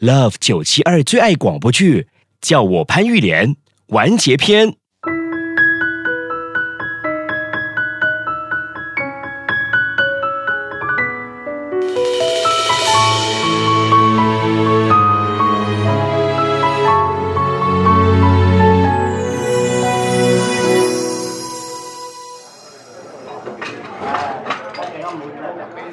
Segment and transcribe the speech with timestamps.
[0.00, 2.08] Love 九七二最爱广播剧，
[2.40, 4.74] 叫我潘玉莲完结篇。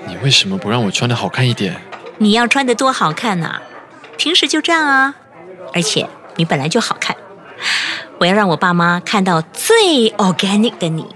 [0.08, 1.80] 你为什么不让我穿的好看一点？
[2.18, 3.62] 你要穿的多好看呐、
[4.22, 5.16] 平时就这样啊，
[5.74, 7.18] 而且你本来就好看。
[8.20, 11.08] 我要让我爸妈看到最 organic 的你。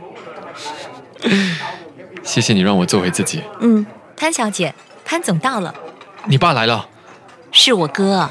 [2.23, 3.43] 谢谢你让我做回自己。
[3.59, 3.85] 嗯，
[4.17, 4.73] 潘小姐，
[5.05, 5.71] 潘总到了。
[6.25, 6.87] 你爸来了，
[7.51, 8.17] 是我哥。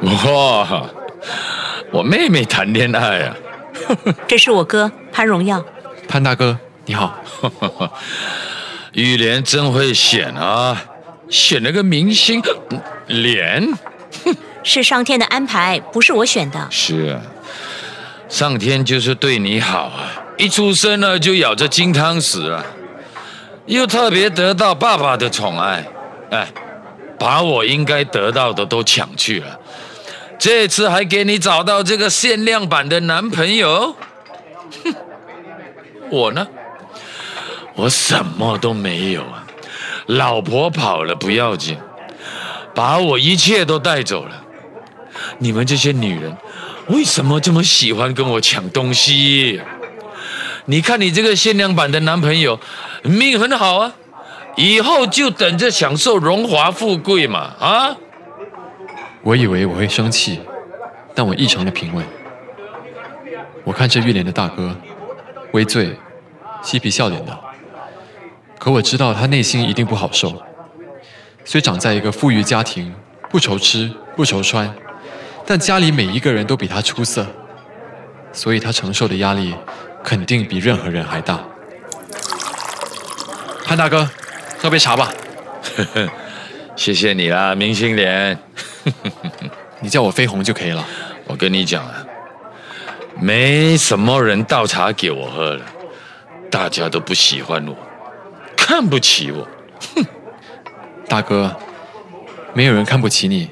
[0.00, 0.86] 哇，
[1.90, 3.34] 我妹妹谈恋爱啊！
[4.28, 5.64] 这是我哥潘荣耀。
[6.06, 7.12] 潘大哥，你好。
[8.94, 10.84] 玉莲真会选啊，
[11.28, 13.68] 选了个明星嗯脸。
[14.62, 16.66] 是上天的安排，不是我选的。
[16.70, 17.20] 是啊，
[18.28, 22.64] 上天就是对你好啊，一出生呢就咬着金汤匙啊，
[23.66, 25.84] 又特别得到爸爸的宠爱，
[26.30, 26.48] 哎，
[27.18, 29.58] 把我应该得到的都抢去了。
[30.38, 33.94] 这次还给你找到这个限量版的男朋友，
[34.84, 34.94] 哼，
[36.10, 36.46] 我呢，
[37.74, 39.46] 我什么都没有啊，
[40.06, 41.76] 老婆跑了不要紧，
[42.74, 44.42] 把我一切都带走了。
[45.38, 46.36] 你们这些女人
[46.88, 49.60] 为什么这么喜欢跟我抢东西？
[50.66, 52.58] 你看你这个限量版的男朋友
[53.02, 53.92] 命很好啊，
[54.56, 57.96] 以后就等着享受荣华富贵嘛啊！
[59.22, 60.40] 我以为我会生气，
[61.14, 62.04] 但我异常的平稳。
[63.64, 64.74] 我看着玉莲的大哥，
[65.52, 65.96] 微醉，
[66.62, 67.43] 嬉皮笑脸的。
[68.64, 70.42] 可我知道他内心一定不好受。
[71.44, 72.94] 虽长在一个富裕家庭，
[73.28, 74.74] 不愁吃不愁穿，
[75.44, 77.26] 但家里每一个人都比他出色，
[78.32, 79.54] 所以他承受的压力
[80.02, 81.44] 肯定比任何人还大。
[83.66, 84.08] 潘大哥，
[84.58, 85.12] 喝杯茶吧。
[86.74, 88.38] 谢谢你啦，明星脸。
[89.80, 90.82] 你叫我飞鸿就可以了。
[91.26, 92.02] 我跟你讲啊，
[93.20, 95.66] 没什么人倒茶给我喝了，
[96.50, 97.76] 大家都不喜欢我，
[98.64, 99.46] 看不起我。
[99.94, 100.06] 哼
[101.06, 101.54] 大哥，
[102.54, 103.50] 没有人看不起你，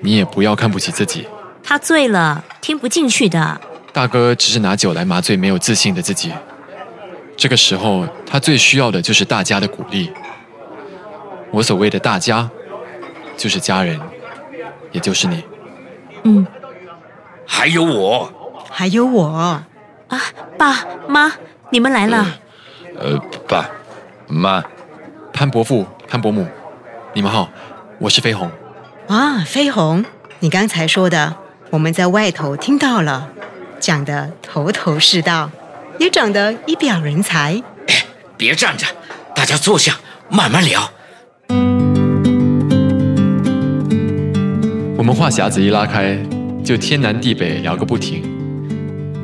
[0.00, 1.28] 你也不要看不起自己。
[1.62, 3.60] 他醉了，听不进去的。
[3.92, 6.32] 大哥只是拿酒来麻醉没有自信的自己。
[7.36, 10.10] 这个时候，他最需要的就是大家的鼓励。
[11.50, 12.48] 我所谓的大家，
[13.36, 14.00] 就是家人，
[14.90, 15.44] 也就是你。
[16.24, 16.46] 嗯
[17.44, 18.32] 还有我，
[18.70, 19.26] 还有我，
[20.08, 20.22] 啊，
[20.56, 21.30] 爸妈，
[21.68, 22.26] 你们来了。
[22.98, 23.68] 呃，爸
[24.30, 24.62] 妈，
[25.32, 26.46] 潘伯父、潘伯母，
[27.12, 27.50] 你们好，
[27.98, 28.48] 我是飞鸿。
[29.08, 30.04] 啊，飞鸿，
[30.38, 31.34] 你刚才说的，
[31.70, 33.28] 我们在外头听到了，
[33.80, 35.50] 讲的头头是道，
[35.98, 37.60] 也长得一表人才。
[38.38, 38.86] 别站着，
[39.34, 39.98] 大家坐下，
[40.28, 40.88] 慢慢聊。
[44.96, 46.16] 我们话匣子一拉开，
[46.64, 48.22] 就天南地北聊个不停。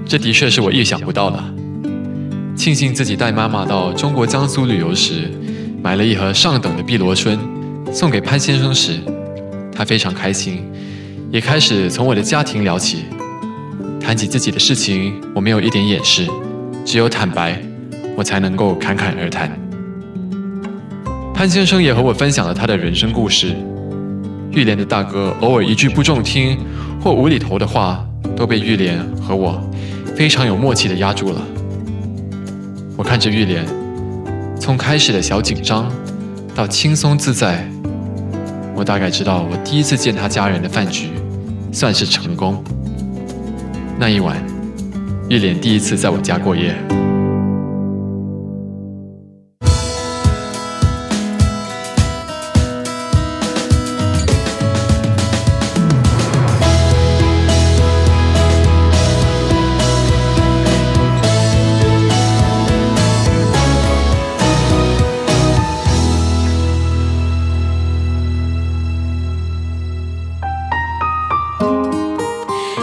[0.04, 1.38] 这的确是我意想不到的。
[2.56, 5.30] 庆幸自己带妈妈到中国江苏旅游时，
[5.82, 7.38] 买了一盒上等的碧螺春，
[7.92, 8.98] 送给潘先生时，
[9.70, 10.64] 他非常开心，
[11.30, 13.04] 也开始从我的家庭聊起。
[14.00, 16.26] 谈起自己的事情，我没有一点掩饰，
[16.82, 17.60] 只有坦白，
[18.16, 19.50] 我才能够侃侃而谈。
[21.34, 23.54] 潘先生也和我分享了他的人生故事。
[24.50, 26.56] 玉莲的大哥偶尔一句不中听
[27.02, 28.02] 或无厘头的话，
[28.34, 29.60] 都被玉莲和我
[30.16, 31.46] 非常有默契的压住了。
[32.96, 33.62] 我看着玉莲，
[34.58, 35.92] 从开始的小紧张
[36.54, 37.68] 到轻松自在，
[38.74, 41.10] 我大概知道我第一次见他家人的饭局
[41.70, 42.64] 算是成功。
[43.98, 44.36] 那一晚，
[45.28, 46.74] 玉莲第一次在我家过夜。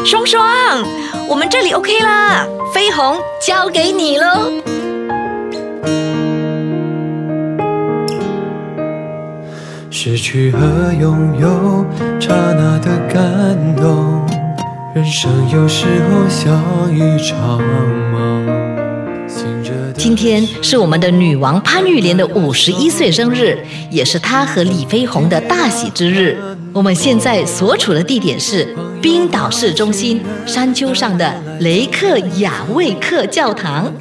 [0.04, 0.84] 棒！
[1.30, 4.52] 我们这里 OK 啦，飞鸿交给你喽。
[9.90, 10.60] 失去和
[11.00, 11.86] 拥有，
[12.20, 14.26] 刹那的感动。
[14.94, 16.62] 人生有时候像
[16.94, 17.62] 一场
[18.12, 18.44] 梦。
[19.96, 23.58] 今天是我们的女王潘玉莲的五十一岁生日，
[23.90, 26.38] 也是她和李飞鸿的大喜之日。
[26.74, 33.92] 我们现在所处的地点是冰岛市中心山丘上的雷克雅未克教堂。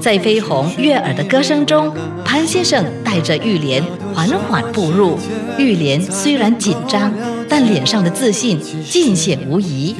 [0.00, 1.94] 在飞鸿悦耳的歌声中，
[2.24, 5.18] 潘先生带着玉莲缓缓步入。
[5.58, 7.12] 玉莲虽然紧张，
[7.46, 9.94] 但脸上的自信尽显无疑。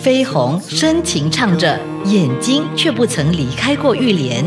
[0.00, 4.44] 飞鸿深情唱着，眼睛却不曾离开过玉莲。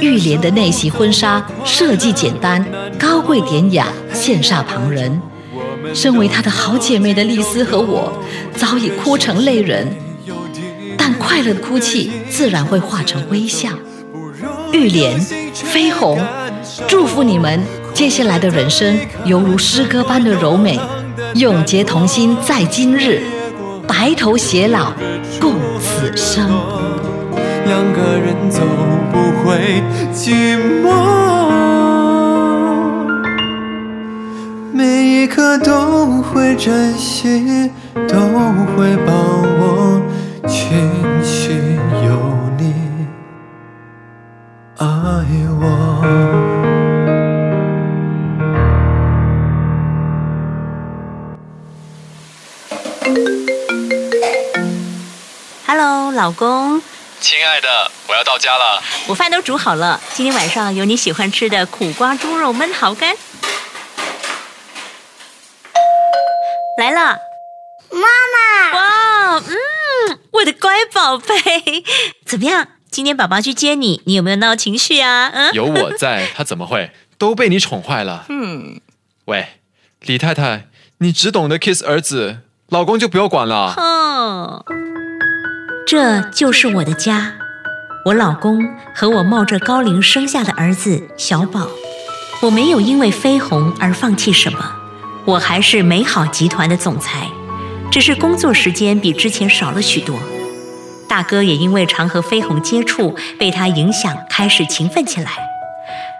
[0.00, 2.64] 玉莲的那袭婚纱设计简单、
[2.98, 5.20] 高贵典雅，羡煞旁人。
[5.94, 8.12] 身为她的好姐妹的丽丝和我，
[8.56, 9.86] 早已哭成泪人。
[10.96, 13.70] 但快乐的哭泣自然会化成微笑。
[14.72, 15.18] 玉莲、
[15.52, 16.18] 飞鸿，
[16.86, 17.60] 祝福你们
[17.92, 20.78] 接下来的人生犹如诗歌般的柔美，
[21.34, 23.20] 永结同心在今日，
[23.86, 24.92] 白头偕老
[25.40, 26.48] 共此生。
[27.66, 28.60] 两个人走
[29.12, 29.82] 不会
[30.12, 31.39] 寂寞，
[34.80, 37.70] 每一刻都会珍惜，
[38.08, 38.18] 都
[38.74, 40.00] 会把握，
[40.48, 40.88] 庆
[41.22, 42.08] 幸有
[42.56, 42.72] 你
[44.78, 44.86] 爱
[45.60, 46.02] 我。
[55.66, 56.80] Hello，老公。
[57.20, 57.68] 亲爱的，
[58.08, 58.82] 我要到家了。
[59.08, 63.14] 午饭都煮好了，今天晚上有你喜欢吃的苦瓜猪肉焖蚝干。
[66.80, 67.18] 来了，
[67.90, 68.00] 妈
[68.32, 68.72] 妈。
[68.72, 71.84] 哇，嗯，我的乖宝贝，
[72.24, 72.68] 怎么样？
[72.90, 75.28] 今天爸爸去接你，你有没有闹情绪啊？
[75.28, 76.90] 嗯，有我在，他怎么会？
[77.18, 78.24] 都被你宠坏了。
[78.30, 78.80] 嗯，
[79.26, 79.46] 喂，
[80.00, 80.68] 李太太，
[81.00, 82.38] 你只懂得 kiss 儿子，
[82.70, 83.74] 老公就不要管了。
[83.74, 84.64] 哼。
[85.86, 87.34] 这就是我的家，
[88.06, 91.68] 我老公和我冒着高龄生下的儿子小宝。
[92.40, 94.79] 我没有因为飞鸿而放弃什么，
[95.26, 97.26] 我还是美好集团的总裁，
[97.90, 100.18] 只是工作时间比之前少了许多。
[101.08, 105.30] 大哥也因为常和飞鸿接触，被他影响开始勤奋起来。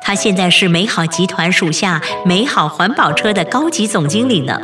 [0.02, 4.61] 他现在是美好集团属下美好环保车的高级总经理呢。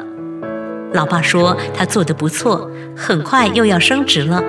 [0.92, 4.42] 老爸说他做得不错，很快又要升职了。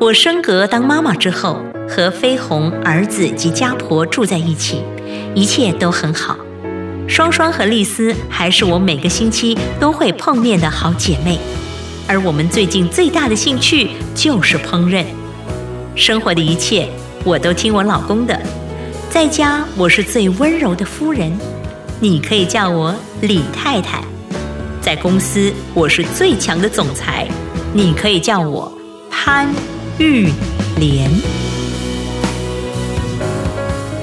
[0.00, 4.82] 我升格当妈妈之后，和飞鸿儿子及家婆住在一起，
[5.34, 6.36] 一切都很好。
[7.08, 11.38] 双双和丽丝还是我每个星期都会碰面的好姐妹，
[12.06, 15.04] 而我们最近最大的兴趣就是烹饪。
[15.96, 16.88] 生活的一切
[17.24, 18.38] 我都听我老公的，
[19.10, 21.36] 在家我是最温柔的夫人，
[21.98, 24.00] 你可以叫我李太太；
[24.80, 27.26] 在公司我是最强的总裁，
[27.72, 28.70] 你可以叫我
[29.10, 29.48] 潘。
[29.98, 30.28] 玉
[30.76, 31.10] 莲，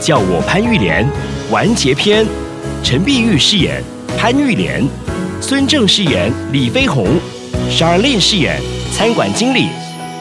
[0.02, 1.08] 叫我潘玉莲。
[1.50, 2.26] 完结篇，
[2.86, 3.84] 陈碧玉饰演
[4.16, 4.88] 潘玉莲，
[5.42, 7.08] 孙正饰演李飞鸿
[7.68, 8.62] ，Charlene 饰演
[8.94, 9.70] 餐馆经理，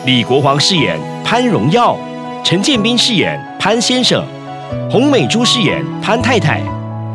[0.07, 1.95] 李国煌饰演潘荣耀，
[2.43, 4.25] 陈建斌饰演潘先生，
[4.91, 6.63] 洪美珠饰演潘太太，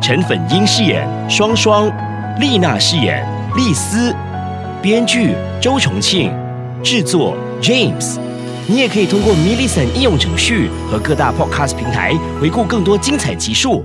[0.00, 1.90] 陈粉英饰演双双，
[2.38, 3.26] 丽娜饰演
[3.56, 4.14] 丽丝，
[4.80, 6.32] 编剧周重庆，
[6.80, 8.18] 制作 James。
[8.68, 13.84] 你也可以通过 m i l l i c e n t 应用程序和各大 Podcast 平台回顾更多精彩集数。